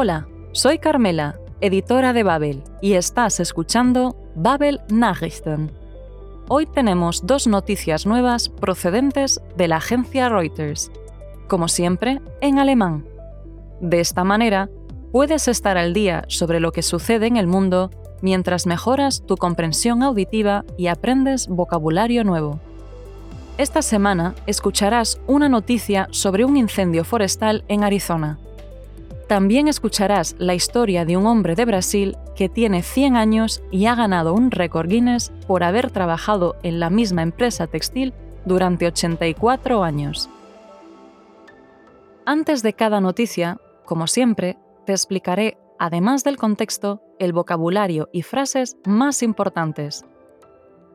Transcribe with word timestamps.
Hola, 0.00 0.28
soy 0.52 0.78
Carmela, 0.78 1.40
editora 1.60 2.12
de 2.12 2.22
Babel, 2.22 2.62
y 2.80 2.92
estás 2.92 3.40
escuchando 3.40 4.14
Babel 4.36 4.80
Nachrichten. 4.88 5.72
Hoy 6.46 6.66
tenemos 6.66 7.26
dos 7.26 7.48
noticias 7.48 8.06
nuevas 8.06 8.48
procedentes 8.48 9.40
de 9.56 9.66
la 9.66 9.78
agencia 9.78 10.28
Reuters, 10.28 10.92
como 11.48 11.66
siempre 11.66 12.20
en 12.40 12.60
alemán. 12.60 13.06
De 13.80 13.98
esta 13.98 14.22
manera, 14.22 14.70
puedes 15.10 15.48
estar 15.48 15.76
al 15.76 15.94
día 15.94 16.22
sobre 16.28 16.60
lo 16.60 16.70
que 16.70 16.82
sucede 16.82 17.26
en 17.26 17.36
el 17.36 17.48
mundo 17.48 17.90
mientras 18.22 18.66
mejoras 18.66 19.26
tu 19.26 19.36
comprensión 19.36 20.04
auditiva 20.04 20.64
y 20.76 20.86
aprendes 20.86 21.48
vocabulario 21.48 22.22
nuevo. 22.22 22.60
Esta 23.56 23.82
semana 23.82 24.36
escucharás 24.46 25.20
una 25.26 25.48
noticia 25.48 26.06
sobre 26.12 26.44
un 26.44 26.56
incendio 26.56 27.02
forestal 27.02 27.64
en 27.66 27.82
Arizona. 27.82 28.38
También 29.28 29.68
escucharás 29.68 30.34
la 30.38 30.54
historia 30.54 31.04
de 31.04 31.18
un 31.18 31.26
hombre 31.26 31.54
de 31.54 31.66
Brasil 31.66 32.16
que 32.34 32.48
tiene 32.48 32.82
100 32.82 33.14
años 33.14 33.62
y 33.70 33.84
ha 33.84 33.94
ganado 33.94 34.32
un 34.32 34.50
récord 34.50 34.88
Guinness 34.88 35.32
por 35.46 35.62
haber 35.62 35.90
trabajado 35.90 36.56
en 36.62 36.80
la 36.80 36.88
misma 36.88 37.20
empresa 37.22 37.66
textil 37.66 38.14
durante 38.46 38.86
84 38.86 39.84
años. 39.84 40.30
Antes 42.24 42.62
de 42.62 42.72
cada 42.72 43.02
noticia, 43.02 43.60
como 43.84 44.06
siempre, 44.06 44.56
te 44.86 44.92
explicaré, 44.92 45.58
además 45.78 46.24
del 46.24 46.38
contexto, 46.38 47.02
el 47.18 47.34
vocabulario 47.34 48.08
y 48.12 48.22
frases 48.22 48.78
más 48.86 49.22
importantes. 49.22 50.06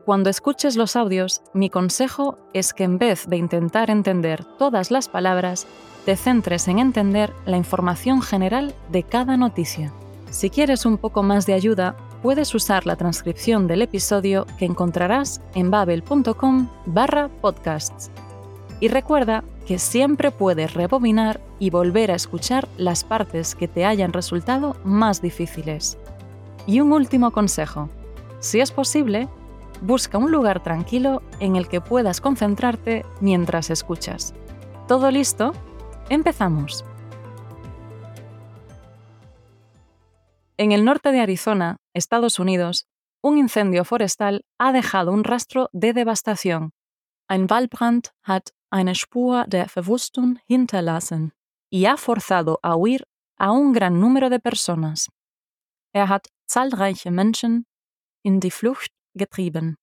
Cuando 0.04 0.28
escuches 0.28 0.76
los 0.76 0.96
audios, 0.96 1.40
mi 1.54 1.70
consejo 1.70 2.36
es 2.52 2.74
que 2.74 2.84
en 2.84 2.98
vez 2.98 3.26
de 3.26 3.38
intentar 3.38 3.88
entender 3.88 4.44
todas 4.58 4.90
las 4.90 5.08
palabras, 5.08 5.66
te 6.04 6.14
centres 6.14 6.68
en 6.68 6.78
entender 6.78 7.32
la 7.46 7.56
información 7.56 8.20
general 8.20 8.74
de 8.92 9.02
cada 9.02 9.38
noticia. 9.38 9.94
Si 10.28 10.50
quieres 10.50 10.84
un 10.84 10.98
poco 10.98 11.22
más 11.22 11.46
de 11.46 11.54
ayuda, 11.54 11.96
puedes 12.22 12.54
usar 12.54 12.84
la 12.84 12.96
transcripción 12.96 13.66
del 13.66 13.80
episodio 13.80 14.46
que 14.58 14.66
encontrarás 14.66 15.40
en 15.54 15.70
babel.com 15.70 16.68
barra 16.84 17.28
podcasts. 17.40 18.10
Y 18.80 18.88
recuerda 18.88 19.42
que 19.64 19.78
siempre 19.78 20.30
puedes 20.30 20.74
rebobinar 20.74 21.40
y 21.58 21.70
volver 21.70 22.10
a 22.10 22.16
escuchar 22.16 22.68
las 22.76 23.04
partes 23.04 23.54
que 23.54 23.68
te 23.68 23.86
hayan 23.86 24.12
resultado 24.12 24.76
más 24.84 25.22
difíciles. 25.22 25.96
Y 26.66 26.80
un 26.80 26.92
último 26.92 27.30
consejo. 27.30 27.88
Si 28.40 28.60
es 28.60 28.70
posible, 28.70 29.28
busca 29.84 30.16
un 30.16 30.32
lugar 30.32 30.62
tranquilo 30.62 31.22
en 31.40 31.56
el 31.56 31.68
que 31.68 31.82
puedas 31.82 32.20
concentrarte 32.20 33.04
mientras 33.20 33.68
escuchas. 33.68 34.34
¿Todo 34.88 35.10
listo? 35.10 35.52
Empezamos. 36.08 36.84
En 40.56 40.72
el 40.72 40.84
norte 40.84 41.12
de 41.12 41.20
Arizona, 41.20 41.76
Estados 41.92 42.38
Unidos, 42.38 42.86
un 43.22 43.38
incendio 43.38 43.84
forestal 43.84 44.44
ha 44.58 44.72
dejado 44.72 45.12
un 45.12 45.24
rastro 45.24 45.68
de 45.72 45.92
devastación. 45.92 46.72
Ein 47.28 47.46
Waldbrand 47.50 48.12
hat 48.22 48.50
eine 48.70 48.94
Spur 48.94 49.44
der 49.46 49.68
Verwüstung 49.68 50.38
hinterlassen 50.46 51.32
y 51.70 51.86
ha 51.86 51.96
forzado 51.96 52.58
a 52.62 52.76
huir 52.76 53.04
a 53.36 53.50
un 53.50 53.72
gran 53.72 54.00
número 54.00 54.30
de 54.30 54.40
personas. 54.40 55.10
Er 55.92 56.08
hat 56.08 56.28
zahlreiche 56.46 57.10
Menschen 57.10 57.66
in 58.22 58.40
die 58.40 58.50
Flucht 58.50 58.93
getrieben. 59.16 59.76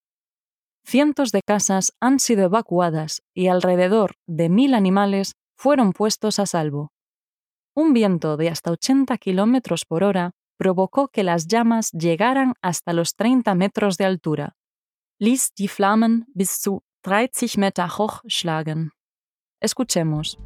Cientos 0.83 1.31
de 1.31 1.41
casas 1.41 1.93
han 1.99 2.19
sido 2.19 2.45
evacuadas 2.45 3.21
y 3.33 3.47
alrededor 3.47 4.15
de 4.27 4.49
mil 4.49 4.73
animales 4.73 5.33
fueron 5.55 5.93
puestos 5.93 6.39
a 6.39 6.45
salvo. 6.45 6.91
Un 7.75 7.93
viento 7.93 8.35
de 8.35 8.49
hasta 8.49 8.71
80 8.71 9.17
km 9.17 9.85
por 9.87 10.03
hora 10.03 10.31
provocó 10.57 11.07
que 11.07 11.23
las 11.23 11.47
llamas 11.47 11.91
llegaran 11.91 12.53
hasta 12.61 12.93
los 12.93 13.15
30 13.15 13.55
metros 13.55 13.97
de 13.97 14.05
altura. 14.05 14.55
Ließ 15.19 15.53
die 15.55 15.67
Flammen 15.67 16.25
bis 16.33 16.59
zu 16.59 16.83
30 17.03 17.57
Meter 17.57 17.87
hoch 17.87 18.21
schlagen. 18.27 18.91
Escuchemos. 19.59 20.37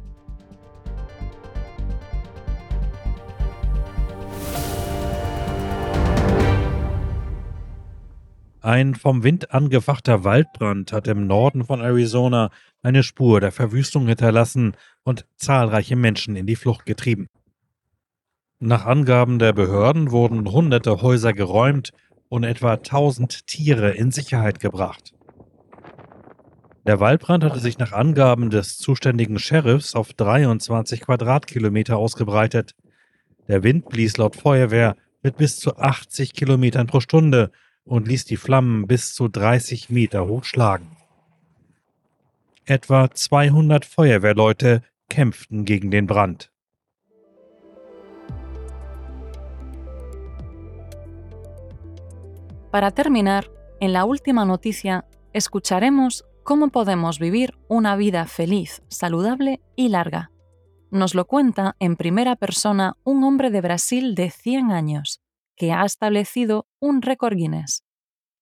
Ein 8.66 8.96
vom 8.96 9.22
Wind 9.22 9.52
angefachter 9.52 10.24
Waldbrand 10.24 10.92
hat 10.92 11.06
im 11.06 11.28
Norden 11.28 11.64
von 11.64 11.80
Arizona 11.80 12.50
eine 12.82 13.04
Spur 13.04 13.40
der 13.40 13.52
Verwüstung 13.52 14.08
hinterlassen 14.08 14.76
und 15.04 15.24
zahlreiche 15.36 15.94
Menschen 15.94 16.34
in 16.34 16.48
die 16.48 16.56
Flucht 16.56 16.84
getrieben. 16.84 17.28
Nach 18.58 18.84
Angaben 18.84 19.38
der 19.38 19.52
Behörden 19.52 20.10
wurden 20.10 20.50
hunderte 20.50 21.00
Häuser 21.00 21.32
geräumt 21.32 21.92
und 22.28 22.42
etwa 22.42 22.72
1000 22.72 23.46
Tiere 23.46 23.92
in 23.92 24.10
Sicherheit 24.10 24.58
gebracht. 24.58 25.12
Der 26.88 26.98
Waldbrand 26.98 27.44
hatte 27.44 27.60
sich 27.60 27.78
nach 27.78 27.92
Angaben 27.92 28.50
des 28.50 28.78
zuständigen 28.78 29.38
Sheriffs 29.38 29.94
auf 29.94 30.12
23 30.12 31.02
Quadratkilometer 31.02 31.96
ausgebreitet. 31.96 32.74
Der 33.46 33.62
Wind 33.62 33.88
blies 33.90 34.16
laut 34.16 34.34
Feuerwehr 34.34 34.96
mit 35.22 35.36
bis 35.36 35.60
zu 35.60 35.76
80 35.76 36.32
Kilometern 36.32 36.88
pro 36.88 36.98
Stunde 36.98 37.52
und 37.86 38.08
ließ 38.08 38.24
die 38.26 38.36
Flammen 38.36 38.86
bis 38.86 39.14
zu 39.14 39.28
30 39.28 39.88
Meter 39.88 40.26
hoch 40.26 40.44
schlagen. 40.44 40.90
Etwa 42.64 43.10
200 43.10 43.84
Feuerwehrleute 43.84 44.82
kämpften 45.08 45.64
gegen 45.64 45.90
den 45.90 46.06
Brand. 46.06 46.50
Para 52.72 52.90
terminar, 52.90 53.50
en 53.80 53.92
la 53.92 54.04
última 54.04 54.44
noticia 54.44 55.06
escucharemos 55.32 56.24
cómo 56.42 56.68
podemos 56.68 57.18
vivir 57.18 57.54
una 57.68 57.96
vida 57.96 58.26
feliz, 58.26 58.82
saludable 58.88 59.60
y 59.76 59.88
larga. 59.88 60.30
Nos 60.90 61.14
lo 61.14 61.26
cuenta 61.26 61.76
en 61.78 61.96
primera 61.96 62.36
persona 62.36 62.96
un 63.04 63.24
hombre 63.24 63.50
de 63.50 63.60
Brasil 63.60 64.14
de 64.14 64.30
100 64.30 64.72
años, 64.72 65.20
que 65.56 65.72
ha 65.72 65.84
establecido 65.84 66.66
un 66.80 67.02
récord 67.02 67.36
Guinness. 67.36 67.82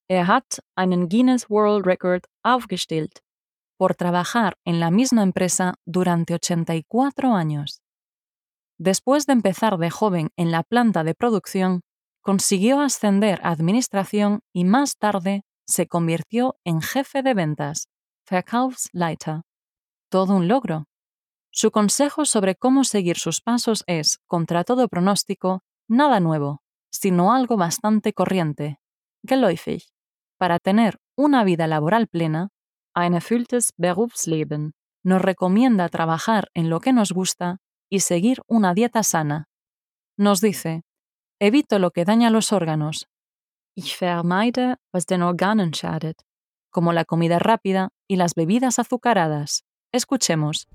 Er 0.08 0.26
hat 0.28 0.58
einen 0.76 1.08
Guinness 1.08 1.46
World 1.48 1.86
Record 1.86 2.24
aufgestellt 2.42 3.20
por 3.78 3.94
trabajar 3.94 4.58
en 4.64 4.80
la 4.80 4.90
misma 4.90 5.22
empresa 5.22 5.74
durante 5.86 6.34
84 6.34 7.34
años. 7.34 7.82
Después 8.78 9.26
de 9.26 9.32
empezar 9.32 9.78
de 9.78 9.90
joven 9.90 10.30
en 10.36 10.50
la 10.50 10.62
planta 10.62 11.04
de 11.04 11.14
producción, 11.14 11.82
consiguió 12.20 12.80
ascender 12.80 13.40
a 13.42 13.50
administración 13.50 14.40
y 14.52 14.64
más 14.64 14.96
tarde 14.96 15.44
se 15.66 15.86
convirtió 15.86 16.56
en 16.64 16.82
jefe 16.82 17.22
de 17.22 17.34
ventas, 17.34 17.88
Verkaufsleiter. 18.30 19.42
Todo 20.10 20.34
un 20.34 20.48
logro. 20.48 20.86
Su 21.50 21.70
consejo 21.70 22.24
sobre 22.24 22.56
cómo 22.56 22.84
seguir 22.84 23.16
sus 23.16 23.40
pasos 23.40 23.84
es, 23.86 24.18
contra 24.26 24.64
todo 24.64 24.88
pronóstico, 24.88 25.62
nada 25.88 26.18
nuevo, 26.20 26.63
sino 26.94 27.34
algo 27.34 27.56
bastante 27.56 28.12
corriente, 28.12 28.78
geläufig, 29.26 29.82
para 30.38 30.60
tener 30.60 31.00
una 31.16 31.42
vida 31.42 31.66
laboral 31.66 32.06
plena, 32.06 32.50
ein 32.94 33.14
erfülltes 33.14 33.72
Berufsleben, 33.76 34.74
nos 35.02 35.20
recomienda 35.20 35.88
trabajar 35.88 36.50
en 36.54 36.70
lo 36.70 36.78
que 36.80 36.92
nos 36.92 37.10
gusta 37.12 37.58
y 37.90 38.00
seguir 38.00 38.42
una 38.46 38.74
dieta 38.74 39.02
sana. 39.02 39.48
Nos 40.16 40.40
dice, 40.40 40.84
evito 41.40 41.78
lo 41.80 41.90
que 41.90 42.04
daña 42.04 42.30
los 42.30 42.52
órganos. 42.52 43.08
Ich 43.76 43.98
vermeide, 44.00 44.76
was 44.92 45.06
den 45.06 45.22
Organen 45.22 45.72
schadet, 45.72 46.22
como 46.70 46.92
la 46.92 47.04
comida 47.04 47.40
rápida 47.40 47.90
y 48.08 48.16
las 48.16 48.34
bebidas 48.34 48.78
azucaradas. 48.78 49.64
Escuchemos. 49.92 50.68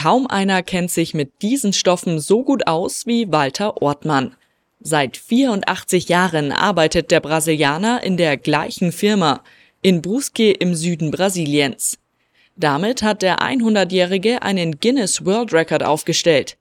Kaum 0.00 0.26
einer 0.28 0.62
kennt 0.62 0.90
sich 0.90 1.12
mit 1.12 1.42
diesen 1.42 1.74
Stoffen 1.74 2.20
so 2.20 2.42
gut 2.42 2.66
aus 2.66 3.06
wie 3.06 3.30
Walter 3.30 3.82
Ortmann. 3.82 4.34
Seit 4.80 5.18
84 5.18 6.08
Jahren 6.08 6.52
arbeitet 6.52 7.10
der 7.10 7.20
Brasilianer 7.20 8.02
in 8.02 8.16
der 8.16 8.38
gleichen 8.38 8.92
Firma, 8.92 9.42
in 9.82 10.00
Brusque 10.00 10.52
im 10.52 10.74
Süden 10.74 11.10
Brasiliens. 11.10 11.98
Damit 12.56 13.02
hat 13.02 13.20
der 13.20 13.40
100-Jährige 13.40 14.40
einen 14.40 14.80
Guinness 14.80 15.26
World 15.26 15.52
Record 15.52 15.82
aufgestellt. 15.82 16.56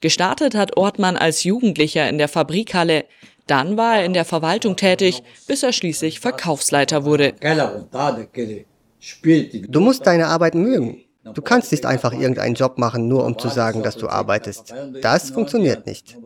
Gestartet 0.00 0.54
hat 0.54 0.76
Ortmann 0.76 1.16
als 1.16 1.42
Jugendlicher 1.42 2.08
in 2.08 2.18
der 2.18 2.28
Fabrikhalle, 2.28 3.06
dann 3.48 3.76
war 3.76 3.96
er 3.96 4.04
in 4.04 4.12
der 4.12 4.24
Verwaltung 4.24 4.76
tätig, 4.76 5.24
bis 5.48 5.64
er 5.64 5.72
schließlich 5.72 6.20
Verkaufsleiter 6.20 7.04
wurde. 7.04 7.34
Du 9.68 9.80
musst 9.80 10.06
deine 10.06 10.28
Arbeit 10.28 10.54
mögen. 10.54 11.02
Du 11.34 11.42
kannst 11.42 11.72
nicht 11.72 11.86
einfach 11.86 12.12
irgendeinen 12.12 12.54
Job 12.54 12.78
machen, 12.78 13.08
nur 13.08 13.24
um 13.24 13.38
zu 13.38 13.48
sagen, 13.48 13.82
dass 13.82 13.96
du 13.96 14.08
arbeitest. 14.08 14.74
Das 15.02 15.30
funktioniert 15.30 15.86
nicht. 15.86 16.16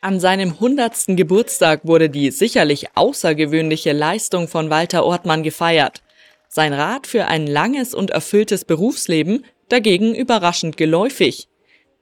An 0.00 0.20
seinem 0.20 0.50
100. 0.50 1.08
Geburtstag 1.08 1.80
wurde 1.84 2.10
die 2.10 2.30
sicherlich 2.30 2.96
außergewöhnliche 2.96 3.92
Leistung 3.92 4.48
von 4.48 4.70
Walter 4.70 5.04
Ortmann 5.04 5.42
gefeiert. 5.42 6.02
Sein 6.48 6.72
Rat 6.72 7.06
für 7.06 7.26
ein 7.26 7.46
langes 7.46 7.94
und 7.94 8.10
erfülltes 8.10 8.64
Berufsleben 8.64 9.44
dagegen 9.68 10.14
überraschend 10.14 10.76
geläufig. 10.76 11.48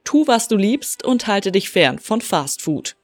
Tu, 0.05 0.27
was 0.27 0.47
du 0.47 0.57
liebst 0.57 1.05
und 1.05 1.27
halte 1.27 1.51
dich 1.51 1.69
fern 1.69 1.99
von 1.99 2.21
Fast 2.21 2.63
Food. 2.63 2.97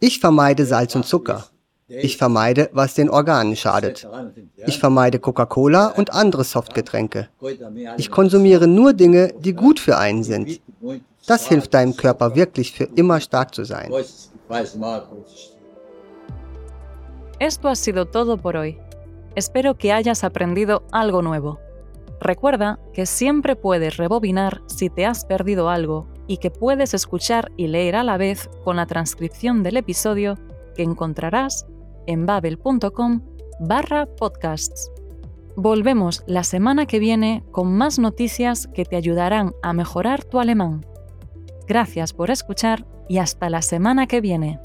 Ich 0.00 0.20
vermeide 0.20 0.64
Salz 0.64 0.94
und 0.94 1.06
Zucker. 1.06 1.50
Ich 1.88 2.18
vermeide, 2.18 2.68
was 2.72 2.94
den 2.94 3.08
Organen 3.08 3.56
schadet. 3.56 4.06
Ich 4.66 4.78
vermeide 4.78 5.18
Coca-Cola 5.18 5.94
und 5.96 6.12
andere 6.12 6.44
Softgetränke. 6.44 7.28
Ich 7.96 8.10
konsumiere 8.10 8.66
nur 8.66 8.92
Dinge, 8.92 9.32
die 9.38 9.54
gut 9.54 9.80
für 9.80 9.96
einen 9.96 10.22
sind. 10.22 10.60
Das 11.26 11.48
hilft 11.48 11.72
deinem 11.72 11.96
Körper 11.96 12.34
wirklich 12.34 12.72
für 12.72 12.84
immer 12.94 13.20
stark 13.20 13.54
zu 13.54 13.64
sein. 13.64 13.90
Esto 17.40 17.68
ha 17.68 17.74
sido 17.76 18.04
todo 18.04 18.36
por 18.36 18.56
hoy. 18.56 18.76
Espero 19.36 19.78
que 19.78 19.92
hayas 19.92 20.24
aprendido 20.24 20.82
algo 20.90 21.22
nuevo. 21.22 21.58
Recuerda 22.20 22.80
que 22.92 23.06
siempre 23.06 23.54
puedes 23.54 23.96
rebobinar 23.96 24.60
si 24.66 24.90
te 24.90 25.06
has 25.06 25.24
perdido 25.24 25.68
algo 25.68 26.08
y 26.26 26.38
que 26.38 26.50
puedes 26.50 26.94
escuchar 26.94 27.52
y 27.56 27.68
leer 27.68 27.94
a 27.94 28.02
la 28.02 28.16
vez 28.16 28.50
con 28.64 28.74
la 28.76 28.86
transcripción 28.86 29.62
del 29.62 29.76
episodio 29.76 30.36
que 30.74 30.82
encontrarás 30.82 31.66
en 32.08 32.26
babel.com 32.26 33.20
barra 33.60 34.06
podcasts. 34.06 34.90
Volvemos 35.54 36.24
la 36.26 36.42
semana 36.42 36.86
que 36.86 36.98
viene 36.98 37.44
con 37.52 37.72
más 37.76 37.98
noticias 37.98 38.66
que 38.68 38.84
te 38.84 38.96
ayudarán 38.96 39.54
a 39.62 39.72
mejorar 39.72 40.24
tu 40.24 40.40
alemán. 40.40 40.84
Gracias 41.68 42.12
por 42.12 42.30
escuchar 42.30 42.86
y 43.08 43.18
hasta 43.18 43.50
la 43.50 43.62
semana 43.62 44.06
que 44.06 44.20
viene. 44.20 44.58